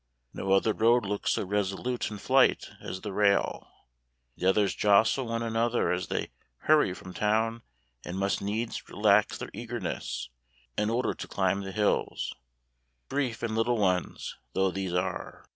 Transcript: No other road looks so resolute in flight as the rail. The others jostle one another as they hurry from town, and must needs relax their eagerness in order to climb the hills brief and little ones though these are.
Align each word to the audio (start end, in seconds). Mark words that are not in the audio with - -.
No 0.33 0.51
other 0.53 0.73
road 0.73 1.05
looks 1.05 1.33
so 1.33 1.45
resolute 1.45 2.09
in 2.09 2.17
flight 2.17 2.71
as 2.81 3.01
the 3.01 3.13
rail. 3.13 3.71
The 4.35 4.47
others 4.49 4.73
jostle 4.73 5.27
one 5.27 5.43
another 5.43 5.91
as 5.91 6.07
they 6.07 6.31
hurry 6.61 6.91
from 6.95 7.13
town, 7.13 7.61
and 8.03 8.17
must 8.17 8.41
needs 8.41 8.89
relax 8.89 9.37
their 9.37 9.51
eagerness 9.53 10.29
in 10.75 10.89
order 10.89 11.13
to 11.13 11.27
climb 11.27 11.61
the 11.61 11.71
hills 11.71 12.33
brief 13.09 13.43
and 13.43 13.55
little 13.55 13.77
ones 13.77 14.37
though 14.53 14.71
these 14.71 14.95
are. 14.95 15.45